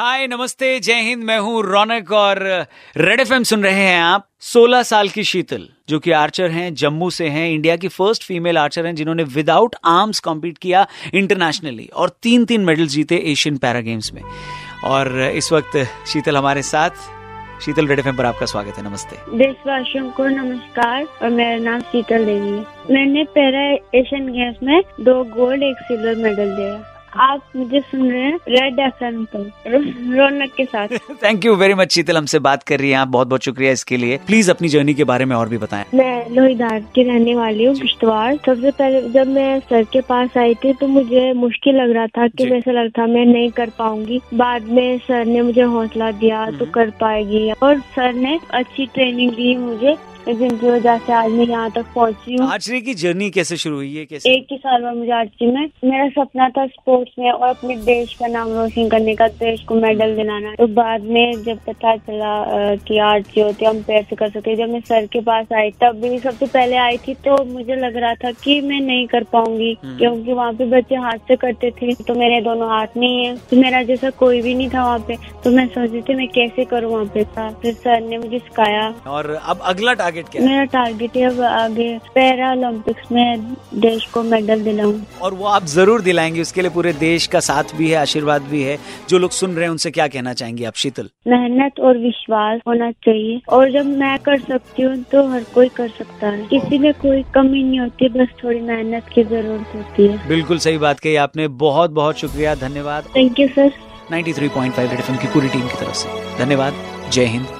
हाय, 0.00 0.26
नमस्ते, 0.26 0.80
जय 0.80 0.94
हिंद, 0.94 1.24
मैं 1.24 1.38
हूँ 1.38 1.62
रौनक 1.62 2.12
और 2.12 2.66
रेड 2.96 3.20
एफएम 3.20 3.42
सुन 3.42 3.62
रहे 3.62 3.72
हैं 3.72 4.02
आप 4.02 4.26
16 4.40 4.82
साल 4.82 5.08
की 5.08 5.24
शीतल, 5.24 5.68
जो 5.88 5.98
कि 5.98 6.10
आर्चर 6.10 6.50
हैं, 6.50 6.74
जम्मू 6.74 7.10
से 7.10 7.28
हैं, 7.28 7.50
इंडिया 7.50 7.76
की 7.76 7.88
फ़र्स्ट 7.88 8.24
फीमेल 8.24 8.58
आर्चर 8.58 8.86
हैं, 8.86 8.94
जिन्होंने 8.94 9.22
विदाउट 9.22 9.76
आर्म्स 9.84 10.20
कॉम्पीट 10.20 10.58
किया 10.58 10.86
इंटरनेशनली 11.14 11.90
और 11.94 12.08
तीन 12.08 12.44
तीन 12.44 12.60
मेडल 12.60 12.86
जीते 12.86 13.16
एशियन 13.16 13.56
पैरा 13.56 13.80
गेम्स 13.80 14.12
में। 14.14 14.22
और 14.84 15.20
इस 15.22 15.52
वक्त 15.52 15.76
शीतल 16.06 16.36
हमारे 16.36 16.62
साथ। 16.62 16.90
शीतल, 17.62 17.86
रेड 17.86 17.98
एफ़ 17.98 18.16
पर 18.16 18.24
आपका 18.24 18.46
स्वागत 18.46 18.78
है, 18.78 18.90
नमस्ते। 18.90 19.38
देशवासियों 19.38 20.10
को 20.10 20.26
नमस्कार, 20.26 21.04
और 21.22 21.28
मेरा 21.28 21.56
नाम 21.56 21.80
शीतल 21.80 22.24
देवी 22.24 22.50
मैंने 22.94 23.24
पैरा 23.24 23.98
एशियन 23.98 24.32
गेम्स 24.32 24.56
में 24.62 24.82
दो 25.00 25.24
गोल्ड 25.24 25.62
एक 25.62 25.76
सिल्वर 25.76 26.14
मेडल 26.14 26.56
दिया। 26.56 26.96
आप 27.16 27.42
मुझे 27.56 27.80
सुन 27.80 28.10
रहे 28.10 28.20
हैं 28.20 28.38
रेड 28.48 28.78
एफ़ 28.78 29.04
एम 29.04 29.24
पर 29.24 29.50
रौनक 30.16 30.52
के 30.56 30.64
साथ। 30.64 30.88
Thank 31.24 31.44
you 31.44 31.54
very 31.54 31.74
much 31.74 31.92
Sheetal 31.92 32.16
हमसे 32.16 32.38
बात 32.38 32.62
कर 32.62 32.78
रही 32.78 32.90
हैं 32.90 32.98
आप। 32.98 33.08
बहुत 33.08 33.28
बहुत 33.28 33.44
शुक्रिया 33.44 33.72
इसके 33.72 33.96
लिए। 33.96 34.16
प्लीज़ 34.26 34.50
अपनी 34.50 34.68
जर्नी 34.68 34.94
के 34.94 35.04
बारे 35.04 35.24
में 35.24 35.34
और 35.36 35.48
भी 35.48 35.58
बताएँ। 35.58 35.84
मैं 35.94 36.30
लोहीदार 36.30 36.80
की 36.94 37.02
रहने 37.02 37.34
वाली 37.34 37.64
हूँ 37.64 37.74
किश्तवाड़। 37.74 38.34
सबसे 38.36 38.70
पहले 38.70 39.00
जब 39.10 39.26
मैं 39.26 39.58
सर 39.60 39.84
के 39.84 40.00
पास 40.00 40.36
आई 40.38 40.54
थी 40.54 40.72
तो 40.72 40.86
मुझे 40.86 41.32
मुश्किल 41.32 41.76
लग 41.76 41.90
रहा 41.90 42.06
था 42.06 42.28
कि। 42.28 42.48
वैसा 42.50 42.72
लग 42.72 42.90
था 42.90 43.06
मैं 43.06 43.24
नहीं 43.26 43.50
कर 43.50 43.70
पाऊँगी। 43.78 44.20
बाद 44.34 44.68
में 44.68 44.98
सर 44.98 45.24
ने 45.24 45.42
मुझे 45.42 45.62
हौसला 45.62 46.10
दिया 46.10 46.44
तो 46.46 46.52
हम्म। 46.52 46.70
कर 46.70 46.90
पाएगी। 46.90 47.50
और 47.52 47.78
सर 47.96 48.12
ने 48.12 48.38
अच्छी 48.50 48.86
ट्रेनिंग 48.86 49.32
दी 49.32 49.56
मुझे। 49.56 49.96
जिनकी 50.28 50.70
वजह 50.70 50.98
से 50.98 51.12
आज 51.12 51.30
मैं 51.30 51.46
यहाँ 51.46 51.70
तक 51.70 51.86
पहुँची 51.94 52.36
हूँ। 52.36 52.48
आर्चरी 52.52 52.80
की 52.80 52.94
जर्नी 52.94 53.28
कैसे 53.30 53.56
शुरू 53.56 53.76
हुई 53.76 53.94
है 53.94 54.04
कैसे? 54.06 54.30
एक 54.30 54.46
ही 54.50 54.56
साल 54.56 54.82
बाद 54.82 54.96
मुझे 54.96 55.12
आर्ची 55.12 55.46
में 55.46 55.68
मेरा 55.84 56.08
सपना 56.10 56.48
था 56.48 56.66
स्पोर्ट्स 56.66 57.12
में 57.18 57.30
और 57.30 57.48
अपने 57.48 57.76
देश 57.84 58.14
का 58.14 58.26
नाम 58.26 58.52
रोशन 58.52 58.88
करने 58.88 59.14
का 59.14 59.28
देश 59.40 59.62
को 59.68 59.74
मेडल 59.76 60.14
दिलाना। 60.16 60.54
तो 60.54 60.66
बाद 60.74 61.02
में 61.02 61.42
जब 61.44 61.58
पता 61.66 61.96
चला 61.96 62.74
कि 62.86 62.98
आर्ची 63.00 63.40
होती 63.40 63.64
है 63.64 63.70
हम 63.70 63.82
पैर 63.82 64.02
से 64.10 64.16
कर 64.16 64.30
सकते 64.30 64.56
जब 64.56 64.68
मैं 64.70 64.80
सर 64.88 65.06
के 65.12 65.20
पास 65.22 65.52
आई 65.52 65.70
तब 65.80 66.00
भी 66.02 66.18
सबसे 66.18 66.46
पहले 66.48 66.76
आई 66.78 66.96
थी 67.06 67.14
तो 67.26 67.44
मुझे 67.44 67.76
लग 67.76 67.96
रहा 67.96 68.14
था 68.14 68.30
की 68.44 68.60
मैं 68.60 68.80
नहीं 68.80 69.06
कर 69.06 69.24
पाऊँगी 69.32 69.76
हम्म। 69.82 69.96
क्योंकि 69.98 70.32
वहाँ 70.32 70.52
पे 70.52 70.66
बच्चे 70.70 70.94
हाथ 70.98 71.18
से 71.28 71.36
करते 71.36 71.70
थे 71.80 71.94
तो 72.02 72.14
मेरे 72.14 72.40
दोनों 72.42 72.68
हाथ 72.70 72.96
नहीं 72.96 73.24
है 73.24 73.36
तो 73.50 73.56
मेरा 73.56 73.82
जैसा 73.84 74.10
कोई 74.18 74.40
भी 74.42 74.54
नहीं 74.54 74.68
था 74.70 74.84
वहाँ 74.84 74.98
पे। 75.08 75.16
तो 75.44 75.50
मैं 75.50 75.66
सोचती 75.68 76.00
थी 76.02 76.14
मैं 76.14 76.28
कैसे 76.30 76.64
करूँ 76.66 76.92
वहाँ 76.92 77.04
पे? 77.06 77.24
था 77.30 77.48
फिर 77.62 77.74
सर 77.74 78.00
ने 78.00 78.18
मुझे 78.18 78.38
सिखाया। 78.38 78.88
और 79.08 79.28
अब 79.34 79.60
अगला 79.64 79.94
टारगेट 80.10 80.28
क्या 80.28 80.42
मेरा 80.42 80.64
टारगेट 80.64 81.16
है 81.16 81.24
अब 81.24 81.40
आगे 81.40 81.88
पैरा 82.14 82.50
ओलंपिक्स 82.52 83.10
में 83.12 83.54
देश 83.80 84.06
को 84.06 84.22
मेडल 84.22 84.62
दिलाऊं। 84.64 84.94
और 85.22 85.34
वो 85.34 85.46
आप 85.46 85.64
ज़रूर 85.66 86.00
दिलाएँगे 86.02 86.40
उसके 86.42 86.60
लिए 86.60 86.70
पूरे 86.70 86.92
देश 86.92 87.26
का 87.26 87.40
साथ 87.40 87.74
भी 87.76 87.90
है 87.90 87.96
आशीर्वाद 87.96 88.42
भी 88.42 88.62
है। 88.62 88.78
जो 89.08 89.18
लोग 89.18 89.30
सुन 89.30 89.54
रहे 89.54 89.64
हैं 89.64 89.70
उनसे 89.70 89.90
क्या 89.90 90.06
कहना 90.08 90.32
चाहेंगे 90.32 90.64
आप 90.64 90.74
शीतल? 90.74 91.08
मेहनत 91.28 91.80
और 91.80 91.98
विश्वास 91.98 92.60
होना 92.66 92.90
चाहिए। 93.04 93.40
और 93.48 93.70
जब 93.72 93.86
मैं 93.98 94.18
कर 94.18 94.38
सकती 94.40 94.82
हूँ 94.82 94.96
तो 95.12 95.26
हर 95.28 95.44
कोई 95.54 95.68
कर 95.68 95.88
सकता 95.88 96.28
है। 96.28 96.46
किसी 96.46 96.78
में 96.78 96.92
कोई 96.94 97.22
कमी 97.34 97.62
नहीं 97.62 97.80
होती 97.80 98.08
बस 98.08 98.34
थोड़ी 98.44 98.60
मेहनत 98.60 99.10
की 99.14 99.24
ज़रूरत 99.24 99.74
होती 99.74 100.06
है। 100.06 100.28
बिल्कुल 100.28 100.58
सही 100.58 100.78
बात 100.78 101.00
कही 101.00 101.14
आपने। 101.18 101.48
बहुत 101.60 101.90
बहुत 101.90 102.18
शुक्रिया 102.18 102.54
धन्यवाद। 102.56 103.08
Thank 103.16 103.40
you 103.40 103.48
sir 103.48 103.72
93.5 104.12 104.90
red 104.90 105.00
FM 105.00 105.16
की 105.16 105.28
पूरी 105.28 105.48
टीम 105.48 105.66
की 105.68 105.80
तरफ़ 105.80 105.94
से। 105.94 106.38
धन्यवाद। 106.38 106.84
जय 107.12 107.24
हिंद। 107.26 107.59